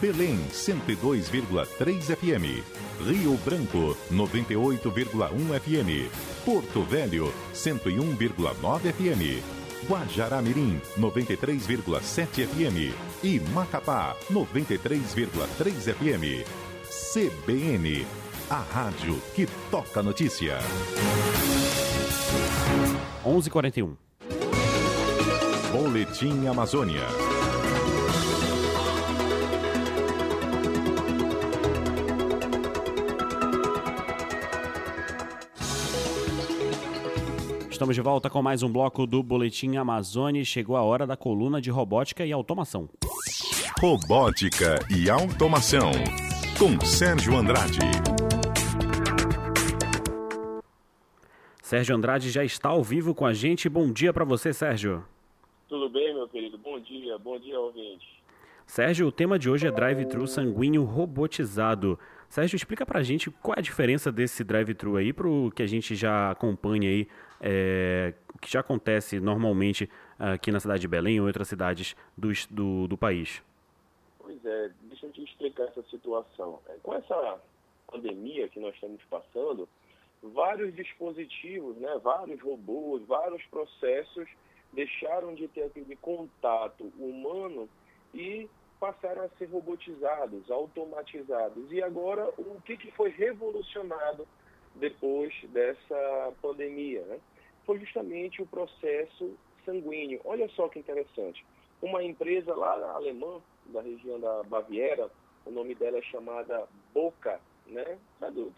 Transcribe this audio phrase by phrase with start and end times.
[0.00, 2.62] Belém 102,3 FM,
[3.04, 6.10] Rio Branco 98,1 FM,
[6.44, 9.42] Porto Velho 101,9 FM,
[9.88, 16.44] Guajará-Mirim 93,7 FM e Macapá 93,3 FM.
[16.84, 18.06] CBN,
[18.48, 20.58] a rádio que toca notícia.
[23.24, 23.96] 11:41.
[25.72, 27.27] Boletim Amazônia.
[37.78, 40.44] Estamos de volta com mais um bloco do Boletim Amazônia.
[40.44, 42.90] Chegou a hora da coluna de robótica e automação.
[43.80, 45.92] Robótica e automação.
[46.58, 47.78] Com Sérgio Andrade.
[51.62, 53.68] Sérgio Andrade já está ao vivo com a gente.
[53.68, 55.04] Bom dia para você, Sérgio.
[55.68, 56.58] Tudo bem, meu querido?
[56.58, 58.18] Bom dia, bom dia, ouvinte.
[58.66, 61.96] Sérgio, o tema de hoje é drive-thru sanguíneo robotizado.
[62.28, 65.94] Sérgio, explica pra gente qual é a diferença desse drive-thru aí pro que a gente
[65.94, 67.08] já acompanha aí,
[67.40, 72.88] é, que já acontece normalmente aqui na cidade de Belém ou outras cidades do, do,
[72.88, 73.42] do país.
[74.18, 76.60] Pois é, deixa eu te explicar essa situação.
[76.68, 77.40] É, com essa
[77.90, 79.66] pandemia que nós estamos passando,
[80.22, 84.28] vários dispositivos, né, vários robôs, vários processos
[84.72, 87.68] deixaram de ter aquele contato humano
[88.12, 88.48] e
[88.78, 91.70] passaram a ser robotizados, automatizados.
[91.72, 94.26] E agora, o que, que foi revolucionado
[94.74, 97.02] depois dessa pandemia?
[97.02, 97.18] Né?
[97.64, 100.20] Foi justamente o processo sanguíneo.
[100.24, 101.44] Olha só que interessante.
[101.82, 105.10] Uma empresa lá alemã, da região da Baviera,
[105.44, 107.98] o nome dela é chamada Boca, né?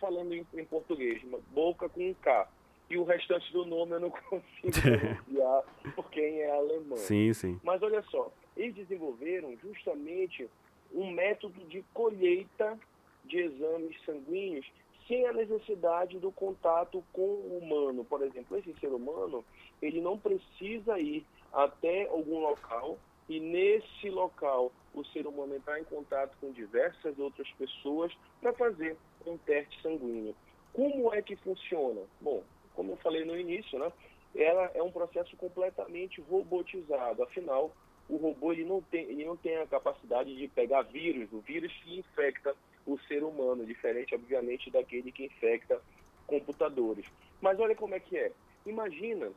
[0.01, 2.49] Falando em, em português, Boca com um K.
[2.91, 4.43] E o restante do nome eu não consigo
[4.83, 5.63] pronunciar
[5.95, 6.99] por quem é alemão.
[6.99, 7.61] Sim, sim.
[7.63, 10.51] Mas olha só, eles desenvolveram justamente
[10.93, 12.77] um método de colheita
[13.25, 14.67] de exames sanguíneos
[15.07, 18.05] sem a necessidade do contato com o humano.
[18.05, 19.45] Por exemplo, esse ser humano,
[19.81, 22.99] ele não precisa ir até algum local
[23.29, 28.97] e nesse local o ser humano entrar em contato com diversas outras pessoas para fazer
[29.27, 30.35] um teste sanguíneo.
[30.73, 32.03] Como é que funciona?
[32.21, 32.43] Bom,
[32.81, 33.93] como eu falei no início, né,
[34.35, 37.23] ela é um processo completamente robotizado.
[37.23, 37.77] Afinal,
[38.09, 41.71] o robô ele não tem, ele não tem a capacidade de pegar vírus, o vírus
[41.85, 45.79] que infecta o ser humano, diferente, obviamente, daquele que infecta
[46.27, 47.05] computadores.
[47.39, 48.33] Mas olha como é que é.
[48.65, 49.31] Imagina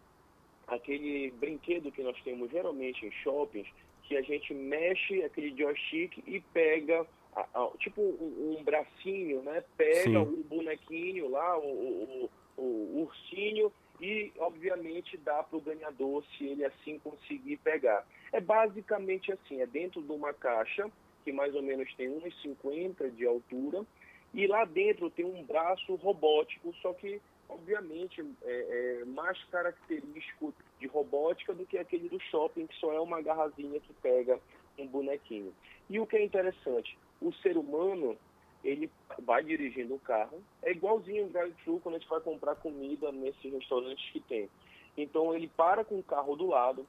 [0.66, 3.68] aquele brinquedo que nós temos geralmente em shoppings,
[4.04, 7.06] que a gente mexe aquele joystick e pega
[7.36, 9.62] a, a, tipo um, um, bracinho, né?
[9.76, 10.16] Pega Sim.
[10.16, 16.66] o bonequinho lá, o, o, o, ursinho e, obviamente, dá para o ganhador se ele
[16.66, 18.06] assim conseguir pegar.
[18.32, 20.90] É basicamente assim, é dentro de uma caixa
[21.24, 23.86] que mais ou menos tem 1,50 de altura
[24.34, 30.88] e lá dentro tem um braço robótico, só que, obviamente, é, é mais característico de
[30.88, 34.40] robótica do que aquele do shopping, que só é uma garrazinha que pega
[34.78, 35.54] um bonequinho.
[35.90, 38.18] E o que é interessante, o ser humano
[38.64, 40.42] ele vai dirigindo o carro.
[40.62, 44.50] É igualzinho o drive-thru quando a gente vai comprar comida nesses restaurantes que tem.
[44.98, 46.86] Então ele para com o carro do lado.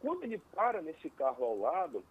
[0.00, 2.04] Quando ele para nesse carro ao lado,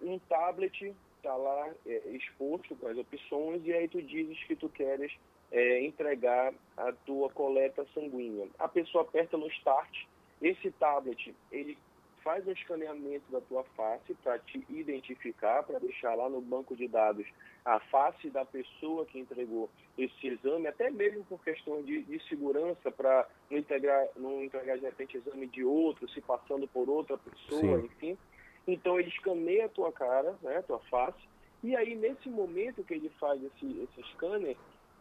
[0.00, 4.68] um tablet está lá é, exposto com as opções e aí tu dizes que tu
[4.68, 5.12] queres
[5.52, 8.48] é, entregar a tua coleta sanguínea.
[8.58, 10.04] A pessoa aperta no start,
[10.40, 11.76] esse tablet ele
[12.22, 16.86] faz um escaneamento da tua face para te identificar, para deixar lá no banco de
[16.86, 17.26] dados
[17.64, 22.90] a face da pessoa que entregou esse exame, até mesmo por questão de, de segurança,
[22.90, 27.80] para não entregar, não entregar de repente exame de outro, se passando por outra pessoa,
[27.80, 27.86] Sim.
[27.86, 28.18] enfim.
[28.66, 31.28] Então ele escaneia a tua cara, né, a tua face,
[31.62, 34.56] e aí nesse momento que ele faz esse, esse scanner,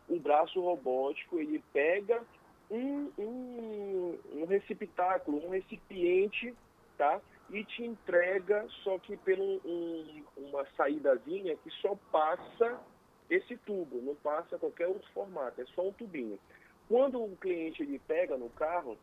[0.08, 2.22] o braço robótico ele pega
[2.70, 6.54] um, um, um receptáculo, um recipiente
[7.00, 7.22] tá?
[7.50, 12.80] E te entrega, só que por um, uma saídazinha que só passa
[13.30, 16.38] esse tubo, não passa qualquer outro formato, é só um tubinho.
[16.90, 18.98] Quando o cliente ele pega no carro,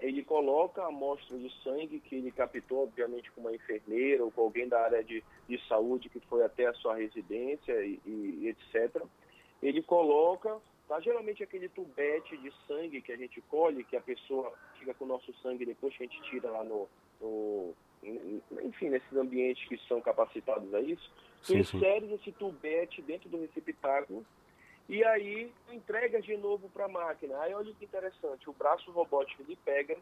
[0.00, 4.42] ele coloca a amostra de sangue que ele captou, obviamente, com uma enfermeira ou com
[4.42, 9.02] alguém da área de, de saúde que foi até a sua residência e, e etc.
[9.62, 11.00] Ele coloca, tá?
[11.00, 15.08] Geralmente aquele tubete de sangue que a gente colhe, que a pessoa fica com o
[15.08, 16.88] nosso sangue depois que a gente tira lá no,
[17.22, 17.74] no,
[18.64, 21.10] enfim, nesses ambientes que são capacitados a isso,
[21.46, 24.24] tu insere esse tubete dentro do receptáculo
[24.88, 27.38] e aí entrega de novo para a máquina.
[27.40, 29.96] Aí olha que interessante, o braço robótico ele pega,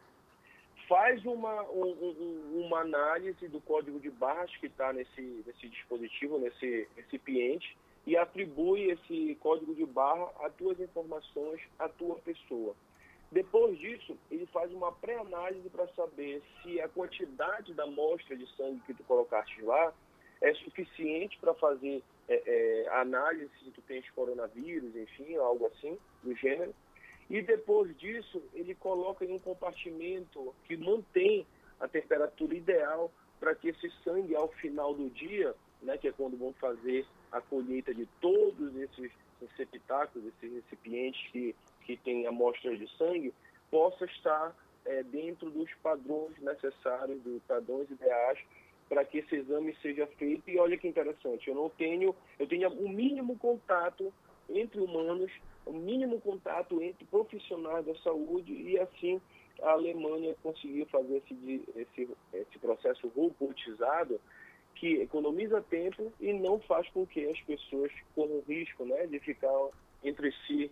[0.89, 6.89] faz uma, um, uma análise do código de barras que está nesse, nesse dispositivo, nesse
[6.97, 7.77] recipiente,
[8.07, 12.75] e atribui esse código de barra a tuas informações, à tua pessoa.
[13.31, 18.81] Depois disso, ele faz uma pré-análise para saber se a quantidade da amostra de sangue
[18.87, 19.93] que tu colocaste lá
[20.41, 26.35] é suficiente para fazer é, é, análise se tu tens coronavírus, enfim, algo assim do
[26.35, 26.75] gênero.
[27.29, 31.47] E depois disso, ele coloca em um compartimento que mantém
[31.91, 36.53] temperatura ideal para que esse sangue, ao final do dia, né, que é quando vão
[36.55, 39.11] fazer a colheita de todos esses
[39.41, 43.33] receptáculos, esses recipientes que, que têm amostras de sangue,
[43.71, 44.55] possa estar
[44.85, 48.39] é, dentro dos padrões necessários, dos padrões ideais
[48.89, 50.51] para que esse exame seja feito.
[50.51, 54.13] E olha que interessante, eu não tenho, eu tenho o mínimo contato
[54.49, 55.31] entre humanos,
[55.65, 59.21] o mínimo contato entre profissionais da saúde e assim
[59.63, 64.21] a Alemanha conseguiu fazer esse, esse, esse processo robotizado
[64.75, 69.69] que economiza tempo e não faz com que as pessoas corram risco né, de ficar
[70.03, 70.71] entre si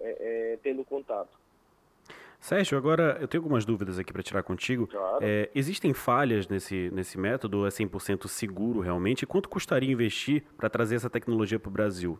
[0.00, 1.42] é, é, tendo contato.
[2.40, 4.88] Sérgio, agora eu tenho algumas dúvidas aqui para tirar contigo.
[4.88, 5.18] Claro.
[5.22, 7.64] É, existem falhas nesse, nesse método?
[7.66, 9.24] É 100% seguro realmente?
[9.24, 12.18] Quanto custaria investir para trazer essa tecnologia para o Brasil?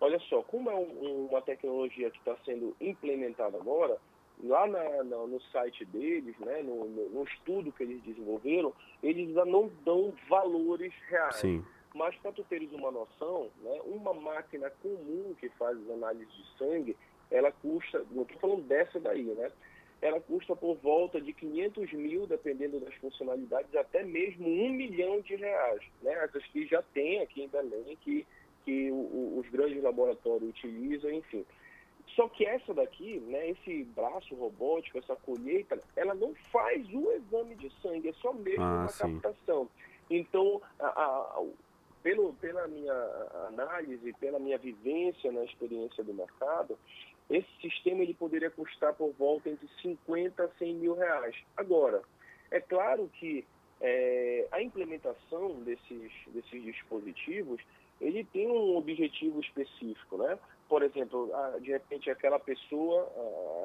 [0.00, 3.96] Olha só, como é um, uma tecnologia que está sendo implementada agora,
[4.42, 9.28] lá na, na, no site deles, né, no, no, no, estudo que eles desenvolveram, eles
[9.28, 11.36] ainda não dão valores reais.
[11.36, 11.64] Sim.
[11.94, 16.96] Mas para tu teres uma noção, né, uma máquina comum que faz análise de sangue,
[17.30, 19.50] ela custa, não estou falando dessa daí, né?
[20.00, 25.34] Ela custa por volta de 500 mil, dependendo das funcionalidades, até mesmo um milhão de
[25.34, 25.82] reais.
[26.00, 26.12] Né?
[26.24, 28.24] Essas que já tem aqui em Belém, que,
[28.64, 31.44] que o, os grandes laboratórios utilizam, enfim.
[32.14, 37.54] Só que essa daqui, né, esse braço robótico, essa colheita, ela não faz o exame
[37.56, 39.20] de sangue, é só mesmo ah, uma sim.
[39.20, 39.68] captação.
[40.10, 41.44] Então, a, a,
[42.02, 42.94] pelo, pela minha
[43.48, 46.78] análise, pela minha vivência na experiência do mercado,
[47.28, 51.36] esse sistema ele poderia custar por volta entre 50 a 100 mil reais.
[51.56, 52.02] Agora,
[52.50, 53.44] é claro que
[53.80, 57.60] é, a implementação desses, desses dispositivos
[58.00, 60.38] ele tem um objetivo específico, né?
[60.68, 61.30] Por exemplo,
[61.60, 63.10] de repente aquela pessoa,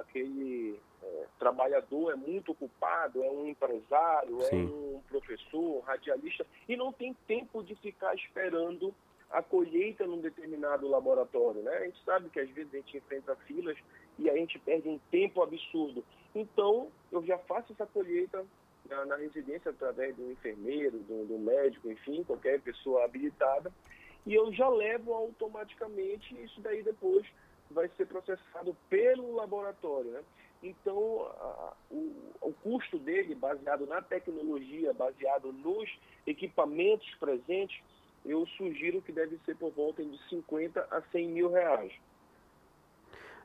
[0.02, 4.66] aquele é, trabalhador é muito ocupado, é um empresário, é Sim.
[4.66, 8.94] é um professor, radialista, e não tem tempo de ficar esperando
[9.30, 11.76] a colheita num determinado laboratório, né?
[11.76, 13.78] A gente sabe que às vezes a gente enfrenta filas
[14.20, 16.06] e a gente perde um tempo absurdo.
[16.36, 18.46] Então, eu já faço essa colheita
[18.88, 23.72] na, na residência através do enfermeiro, do, do médico, enfim, qualquer pessoa habilitada,
[24.26, 27.26] e eu já levo automaticamente isso daí depois
[27.70, 30.24] vai ser processado pelo laboratório, né?
[30.62, 35.90] Então, a, o, o custo dele, baseado na tecnologia, baseado nos
[36.26, 37.84] equipamentos presentes,
[38.26, 41.92] eu sugiro que deve ser por volta de 50 a 100 mil reais.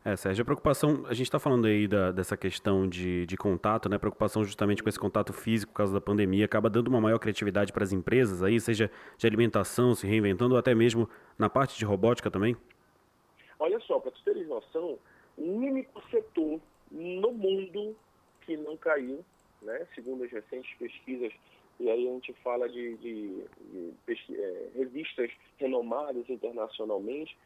[0.05, 3.89] É, Sérgio, a preocupação, a gente está falando aí da, dessa questão de, de contato,
[3.89, 3.99] né?
[3.99, 7.73] Preocupação justamente com esse contato físico por causa da pandemia, acaba dando uma maior criatividade
[7.73, 11.85] para as empresas aí, seja de alimentação, se reinventando, ou até mesmo na parte de
[11.85, 12.57] robótica também?
[13.59, 14.99] Olha só, para tu teres noção,
[15.37, 16.61] o único setor
[16.91, 17.97] no mundo
[18.43, 19.25] que não caiu,
[19.61, 19.87] né?
[19.95, 21.33] Segundo as recentes pesquisas
[21.81, 27.37] e aí a gente fala de, de, de é, revistas renomadas internacionalmente,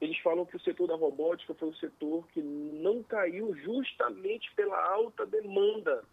[0.00, 4.76] eles falam que o setor da robótica foi o setor que não caiu justamente pela
[4.92, 6.04] alta demanda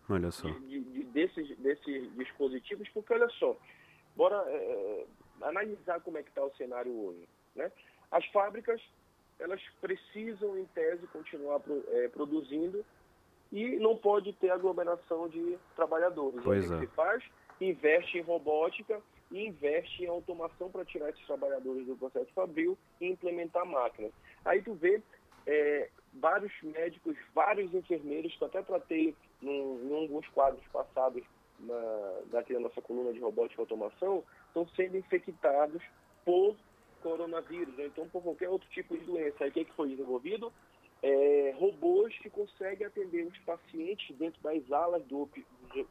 [0.68, 3.58] de, de, desses, desses dispositivos, porque olha só,
[4.16, 5.06] bora é, é
[5.48, 7.28] analisar como é que está o cenário hoje.
[7.56, 7.72] Né?
[8.12, 8.82] As fábricas,
[9.40, 12.86] elas precisam, em tese, continuar pro, é, produzindo
[13.52, 16.42] e não pode ter aglomeração de trabalhadores.
[16.44, 16.76] Pois é.
[16.76, 17.24] O que se faz?
[17.66, 23.08] investe em robótica e investe em automação para tirar esses trabalhadores do processo fabril e
[23.08, 24.12] implementar máquinas.
[24.44, 25.02] Aí tu vê
[25.48, 31.24] é, vários médicos, vários enfermeiros, que eu até tratei num, em alguns quadros passados
[31.60, 35.82] na, daqui da nossa coluna de robótica e automação, estão sendo infectados
[36.26, 36.56] por
[37.02, 39.44] coronavírus, ou então por qualquer outro tipo de doença.
[39.44, 40.52] Aí o que, é que foi desenvolvido?
[41.04, 45.28] É, robôs que conseguem atender os pacientes dentro das alas do,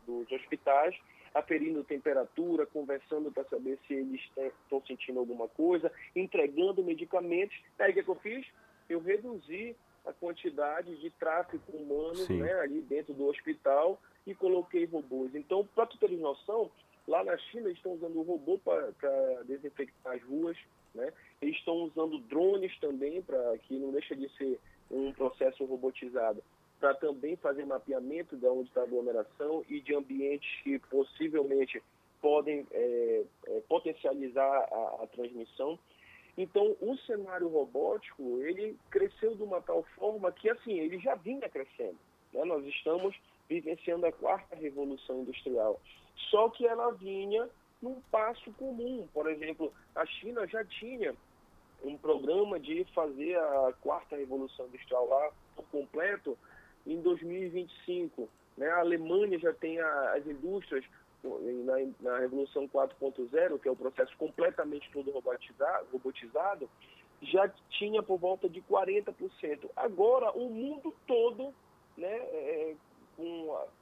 [0.06, 0.96] dos hospitais
[1.34, 4.20] aferindo temperatura, conversando para saber se eles
[4.64, 7.56] estão sentindo alguma coisa, entregando medicamentos.
[7.78, 8.46] Aí o que, é que eu fiz?
[8.88, 15.34] Eu reduzi a quantidade de tráfico humano né, ali dentro do hospital e coloquei robôs.
[15.34, 16.70] Então, para tu ter noção,
[17.06, 20.56] lá na China eles estão usando o robô para desinfectar as ruas,
[20.94, 21.12] né?
[21.40, 24.58] eles estão usando drones também, para que não deixa de ser
[24.90, 26.42] um processo robotizado
[26.80, 31.82] para também fazer mapeamento de onde está a aglomeração e de ambientes que possivelmente
[32.20, 35.78] podem é, é, potencializar a, a, transmissão.
[36.36, 41.48] Então, o cenário robótico, ele cresceu de uma tal forma que, assim, ele já vinha
[41.48, 41.98] crescendo.
[42.32, 42.44] Né?
[42.44, 43.14] Nós estamos
[43.48, 45.80] vivenciando a quarta revolução industrial.
[46.30, 47.48] Só que ela vinha
[47.82, 49.06] num passo comum.
[49.12, 51.14] Por exemplo, a China já tinha
[51.84, 56.36] um programa de fazer a quarta revolução industrial lá por completo
[56.86, 58.28] em 2025.
[58.56, 58.68] Né?
[58.68, 60.84] A Alemanha já tem a, as indústrias
[61.22, 66.68] na, na Revolução 4.0, que é o processo completamente todo robotizado, robotizado,
[67.22, 69.70] já tinha por volta de 40%.
[69.76, 71.54] Agora, o mundo todo,
[71.96, 72.74] né, é,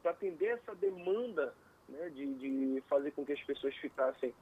[0.03, 1.55] para atender essa demanda
[1.89, 4.35] né, de, de fazer com que as pessoas ficassem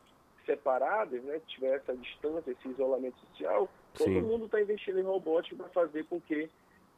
[0.47, 4.05] separadas, né, tiver essa distância, esse isolamento social, Sim.
[4.05, 6.49] todo mundo está investindo em robótica para fazer com que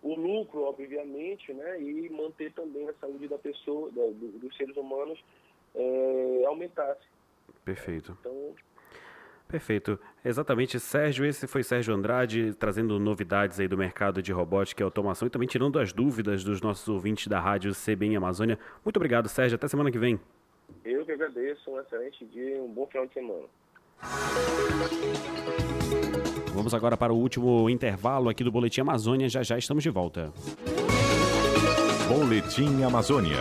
[0.02, 4.76] o lucro, obviamente, né, e manter também a saúde da pessoa, da, do, dos seres
[4.76, 5.19] humanos
[5.75, 7.07] é, aumentasse.
[7.64, 8.17] Perfeito.
[8.21, 8.55] Então,
[9.49, 9.99] Perfeito.
[10.23, 15.26] Exatamente, Sérgio, esse foi Sérgio Andrade trazendo novidades aí do mercado de robótica e automação
[15.26, 18.59] e também tirando as dúvidas dos nossos ouvintes da rádio CBN Amazônia.
[18.85, 19.57] Muito obrigado, Sérgio.
[19.57, 20.21] Até semana que vem.
[20.85, 21.71] Eu que agradeço.
[21.71, 23.45] Um excelente dia e um bom final de semana.
[26.55, 29.29] Vamos agora para o último intervalo aqui do Boletim Amazônia.
[29.29, 30.33] Já já estamos de volta.
[32.09, 33.39] Boletim Amazônia.